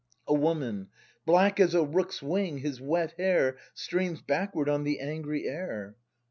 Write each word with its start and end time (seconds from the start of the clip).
A 0.27 0.33
Woman. 0.33 0.87
Black 1.27 1.59
as 1.59 1.75
a 1.75 1.83
rook's 1.85 2.23
wing, 2.23 2.57
his 2.57 2.81
wet 2.81 3.11
hair 3.19 3.57
Streams 3.75 4.19
backward 4.23 4.67
on 4.67 4.83
the 4.83 4.99
angry 4.99 5.47
air. 5.47 5.95